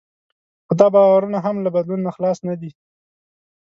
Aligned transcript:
خو 0.65 0.73
دا 0.79 0.87
باورونه 0.95 1.37
هم 1.45 1.55
له 1.65 1.69
بدلون 1.75 2.01
نه 2.07 2.11
خلاص 2.15 2.37
نه 2.47 2.55
دي. 2.61 2.71